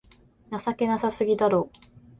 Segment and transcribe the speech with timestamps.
[0.49, 1.69] 情けなさすぎだろ